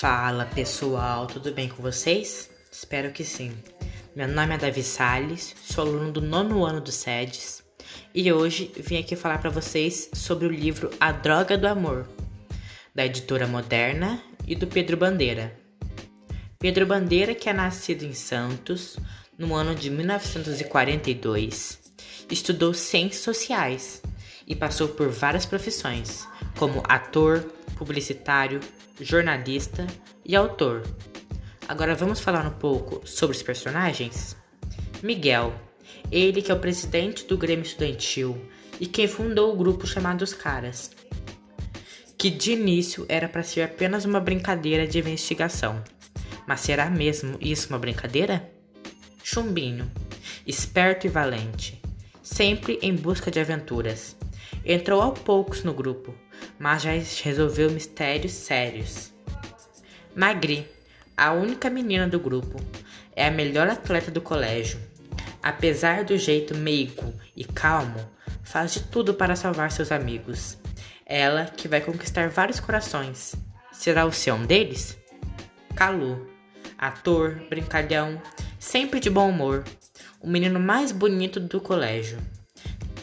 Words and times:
Fala 0.00 0.46
pessoal, 0.46 1.26
tudo 1.26 1.52
bem 1.52 1.68
com 1.68 1.82
vocês? 1.82 2.48
Espero 2.70 3.10
que 3.10 3.24
sim. 3.24 3.52
Meu 4.14 4.28
nome 4.28 4.54
é 4.54 4.56
Davi 4.58 4.84
Salles, 4.84 5.56
sou 5.64 5.84
aluno 5.84 6.12
do 6.12 6.20
nono 6.20 6.64
ano 6.64 6.80
do 6.80 6.92
SEDES 6.92 7.64
e 8.14 8.32
hoje 8.32 8.70
vim 8.76 8.98
aqui 8.98 9.16
falar 9.16 9.38
para 9.38 9.50
vocês 9.50 10.08
sobre 10.14 10.46
o 10.46 10.52
livro 10.52 10.88
A 11.00 11.10
Droga 11.10 11.58
do 11.58 11.66
Amor, 11.66 12.08
da 12.94 13.06
editora 13.06 13.48
Moderna 13.48 14.22
e 14.46 14.54
do 14.54 14.68
Pedro 14.68 14.96
Bandeira. 14.96 15.58
Pedro 16.60 16.86
Bandeira, 16.86 17.34
que 17.34 17.48
é 17.48 17.52
nascido 17.52 18.04
em 18.04 18.14
Santos 18.14 19.00
no 19.36 19.52
ano 19.52 19.74
de 19.74 19.90
1942, 19.90 21.80
estudou 22.30 22.72
Ciências 22.72 23.24
Sociais 23.24 24.00
e 24.46 24.54
passou 24.54 24.86
por 24.86 25.08
várias 25.08 25.44
profissões, 25.44 26.24
como 26.56 26.84
ator, 26.86 27.40
publicitário, 27.76 28.60
jornalista 29.00 29.86
e 30.24 30.34
autor. 30.34 30.82
Agora 31.68 31.94
vamos 31.94 32.20
falar 32.20 32.46
um 32.46 32.58
pouco 32.58 33.06
sobre 33.06 33.36
os 33.36 33.42
personagens? 33.42 34.36
Miguel, 35.02 35.54
ele 36.10 36.42
que 36.42 36.50
é 36.50 36.54
o 36.54 36.60
presidente 36.60 37.24
do 37.26 37.36
Grêmio 37.36 37.64
Estudantil 37.64 38.40
e 38.80 38.86
quem 38.86 39.06
fundou 39.06 39.52
o 39.52 39.56
grupo 39.56 39.86
chamado 39.86 40.22
Os 40.22 40.32
Caras, 40.32 40.90
que 42.16 42.30
de 42.30 42.52
início 42.52 43.04
era 43.08 43.28
para 43.28 43.42
ser 43.42 43.62
apenas 43.62 44.04
uma 44.04 44.20
brincadeira 44.20 44.86
de 44.86 44.98
investigação. 44.98 45.82
Mas 46.46 46.60
será 46.60 46.88
mesmo 46.88 47.36
isso 47.40 47.68
uma 47.68 47.78
brincadeira? 47.78 48.50
Chumbinho, 49.22 49.90
esperto 50.46 51.06
e 51.06 51.10
valente, 51.10 51.80
sempre 52.22 52.78
em 52.80 52.94
busca 52.94 53.30
de 53.30 53.38
aventuras. 53.38 54.16
Entrou 54.64 55.00
aos 55.00 55.18
poucos 55.18 55.64
no 55.64 55.72
grupo, 55.72 56.14
mas 56.58 56.82
já 56.82 56.90
resolveu 57.22 57.70
mistérios 57.70 58.32
sérios. 58.32 59.12
Magri, 60.14 60.66
a 61.16 61.32
única 61.32 61.70
menina 61.70 62.06
do 62.06 62.18
grupo, 62.18 62.60
é 63.14 63.26
a 63.26 63.30
melhor 63.30 63.68
atleta 63.68 64.10
do 64.10 64.20
colégio. 64.20 64.78
Apesar 65.42 66.04
do 66.04 66.16
jeito 66.16 66.56
meigo 66.56 67.12
e 67.36 67.44
calmo, 67.44 67.98
faz 68.42 68.74
de 68.74 68.80
tudo 68.84 69.14
para 69.14 69.36
salvar 69.36 69.70
seus 69.70 69.92
amigos. 69.92 70.58
Ela 71.06 71.46
que 71.46 71.68
vai 71.68 71.80
conquistar 71.80 72.28
vários 72.28 72.60
corações. 72.60 73.34
Será 73.72 74.04
o 74.04 74.12
seu 74.12 74.34
um 74.34 74.44
deles? 74.44 74.98
Calu, 75.74 76.28
ator, 76.76 77.40
brincalhão, 77.48 78.20
sempre 78.58 79.00
de 79.00 79.08
bom 79.08 79.30
humor, 79.30 79.64
o 80.20 80.28
menino 80.28 80.58
mais 80.58 80.92
bonito 80.92 81.38
do 81.38 81.60
colégio. 81.60 82.18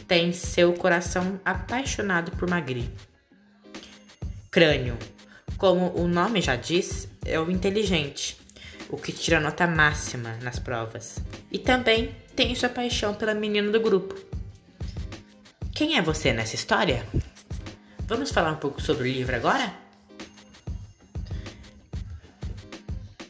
Tem 0.06 0.32
seu 0.32 0.72
coração 0.72 1.40
apaixonado 1.44 2.30
por 2.32 2.48
Magri. 2.48 2.88
Crânio, 4.50 4.96
como 5.58 5.92
o 5.96 6.06
nome 6.06 6.40
já 6.40 6.54
diz, 6.54 7.08
é 7.24 7.40
o 7.40 7.50
inteligente, 7.50 8.38
o 8.88 8.96
que 8.96 9.12
tira 9.12 9.40
nota 9.40 9.66
máxima 9.66 10.38
nas 10.42 10.58
provas. 10.58 11.18
E 11.50 11.58
também 11.58 12.14
tem 12.36 12.54
sua 12.54 12.68
paixão 12.68 13.14
pela 13.14 13.34
menina 13.34 13.70
do 13.70 13.80
grupo. 13.80 14.14
Quem 15.74 15.98
é 15.98 16.02
você 16.02 16.32
nessa 16.32 16.54
história? 16.54 17.04
Vamos 18.06 18.30
falar 18.30 18.52
um 18.52 18.56
pouco 18.56 18.80
sobre 18.80 19.08
o 19.08 19.12
livro 19.12 19.34
agora? 19.34 19.74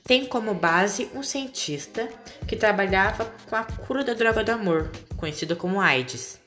Tem 0.05 0.27
como 0.27 0.55
base 0.55 1.11
um 1.15 1.23
cientista 1.23 2.09
que 2.47 2.55
trabalhava 2.55 3.25
com 3.49 3.57
a 3.57 3.65
cura 3.65 4.05
da 4.05 4.15
droga 4.15 4.45
do 4.45 4.53
amor, 4.53 4.91
conhecida 5.17 5.57
como 5.57 5.81
AIDS, 5.81 6.39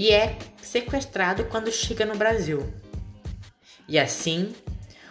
e 0.00 0.12
é 0.12 0.38
sequestrado 0.62 1.44
quando 1.44 1.70
chega 1.70 2.06
no 2.06 2.16
Brasil. 2.16 2.72
E 3.86 3.98
assim, 3.98 4.54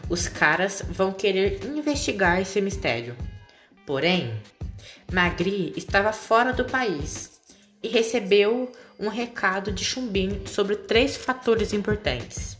os 0.09 0.27
caras 0.27 0.81
vão 0.89 1.11
querer 1.11 1.63
investigar 1.63 2.41
esse 2.41 2.59
mistério. 2.59 3.15
Porém, 3.85 4.41
Magri 5.13 5.73
estava 5.77 6.11
fora 6.11 6.51
do 6.51 6.65
país 6.65 7.39
e 7.83 7.87
recebeu 7.87 8.71
um 8.99 9.09
recado 9.09 9.71
de 9.71 9.85
Chumbinho 9.85 10.47
sobre 10.47 10.75
três 10.75 11.15
fatores 11.15 11.71
importantes: 11.71 12.57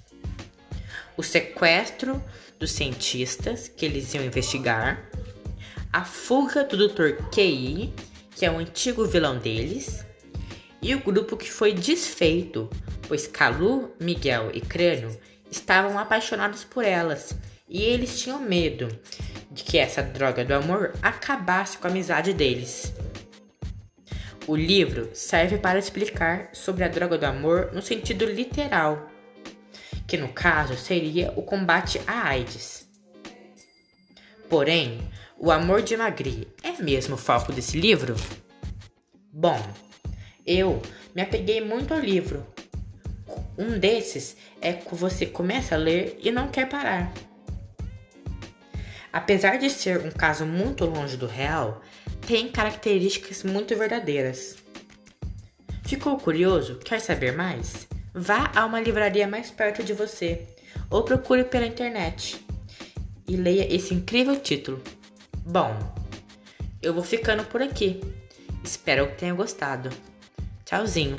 o 1.18 1.24
sequestro 1.24 2.24
dos 2.60 2.70
cientistas 2.74 3.68
que 3.68 3.84
eles 3.84 4.14
iam 4.14 4.24
investigar, 4.24 5.10
a 5.92 6.06
fuga 6.06 6.64
do 6.64 6.90
Dr. 6.90 7.24
QI, 7.32 7.92
que 8.36 8.46
é 8.46 8.52
o 8.52 8.60
antigo 8.60 9.04
vilão 9.08 9.40
deles, 9.40 10.08
e 10.82 10.96
o 10.96 11.04
grupo 11.04 11.36
que 11.36 11.52
foi 11.52 11.74
desfeito, 11.74 12.70
pois 13.08 13.28
Calu, 13.28 13.94
Miguel 14.00 14.52
e 14.54 14.62
Crânio 14.62 15.18
estavam 15.52 15.98
apaixonados 15.98 16.64
por 16.64 16.84
elas 16.84 17.36
e 17.68 17.84
eles 17.84 18.20
tinham 18.20 18.40
medo 18.40 18.88
de 19.52 19.64
que 19.64 19.78
essa 19.78 20.02
droga 20.02 20.44
do 20.44 20.54
amor 20.54 20.94
acabasse 21.02 21.78
com 21.78 21.88
a 21.88 21.90
amizade 21.90 22.34
deles. 22.34 22.94
O 24.48 24.56
livro 24.56 25.10
serve 25.14 25.58
para 25.58 25.78
explicar 25.78 26.50
sobre 26.54 26.84
a 26.84 26.88
droga 26.88 27.18
do 27.18 27.26
amor 27.26 27.72
no 27.72 27.82
sentido 27.82 28.26
literal, 28.26 29.10
que 30.08 30.18
no 30.18 30.30
caso 30.30 30.76
seria 30.76 31.32
o 31.36 31.44
combate 31.44 32.02
à 32.08 32.30
AIDS. 32.30 32.90
Porém, 34.50 35.08
o 35.38 35.52
amor 35.52 35.84
de 35.84 35.96
Magri 35.96 36.48
é 36.64 36.82
mesmo 36.82 37.14
o 37.14 37.18
foco 37.18 37.54
desse 37.54 37.80
livro? 37.80 38.16
Bom, 39.32 39.62
eu 40.50 40.82
me 41.16 41.22
apeguei 41.22 41.62
muito 41.62 41.94
ao 41.94 42.00
livro 42.00 42.46
um 43.60 43.78
desses 43.78 44.38
é 44.62 44.72
que 44.72 44.96
você 44.96 45.26
começa 45.26 45.76
a 45.76 45.78
ler 45.78 46.18
e 46.24 46.32
não 46.32 46.48
quer 46.48 46.70
parar. 46.70 47.12
Apesar 49.12 49.58
de 49.58 49.70
ser 49.70 50.00
um 50.00 50.12
caso 50.12 50.46
muito 50.46 50.86
longe 50.86 51.18
do 51.18 51.28
real, 51.28 51.82
tem 52.26 52.48
características 52.48 53.44
muito 53.44 53.76
verdadeiras. 53.76 54.56
Ficou 55.84 56.18
curioso? 56.18 56.78
Quer 56.78 57.02
saber 57.02 57.36
mais? 57.36 57.86
Vá 58.14 58.50
a 58.56 58.66
uma 58.66 58.80
livraria 58.80 59.28
mais 59.28 59.52
perto 59.52 59.84
de 59.84 59.92
você 59.92 60.48
ou 60.90 61.04
procure 61.04 61.44
pela 61.44 61.66
internet 61.66 62.46
e 63.28 63.36
leia 63.36 63.74
esse 63.74 63.94
incrível 63.94 64.40
título. 64.40 64.82
Bom, 65.46 65.78
eu 66.82 66.94
vou 66.94 67.04
ficando 67.04 67.44
por 67.44 67.62
aqui. 67.62 68.00
Espero 68.64 69.08
que 69.08 69.18
tenha 69.18 69.34
gostado. 69.34 69.90
Tchauzinho. 70.70 71.18